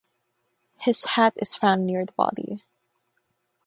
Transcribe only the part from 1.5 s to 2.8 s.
found near the body.